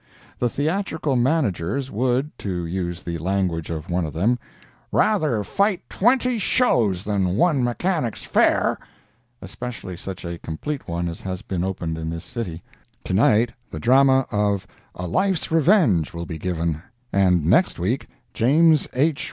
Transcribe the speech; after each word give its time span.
The 0.39 0.49
theatrical 0.49 1.15
managers 1.15 1.91
would—to 1.91 2.65
use 2.65 3.03
the 3.03 3.19
language 3.19 3.69
of 3.69 3.87
one 3.91 4.03
of 4.03 4.13
them—"rather 4.13 5.43
fight 5.43 5.87
twenty 5.91 6.39
shows 6.39 7.03
than 7.03 7.37
one 7.37 7.63
Mechanics' 7.63 8.23
Fair;" 8.23 8.79
especially 9.43 9.95
such 9.95 10.25
a 10.25 10.39
complete 10.39 10.87
one 10.87 11.07
as 11.07 11.21
has 11.21 11.43
been 11.43 11.63
opened 11.63 11.99
in 11.99 12.09
this 12.09 12.23
city...Tonight, 12.23 13.53
the 13.69 13.79
drama 13.79 14.25
of 14.31 14.65
"A 14.95 15.05
Life's 15.05 15.51
Revenge" 15.51 16.15
will 16.15 16.25
be 16.25 16.39
given; 16.39 16.81
and 17.13 17.45
next 17.45 17.77
week 17.77 18.07
James 18.33 18.87
H. 18.95 19.19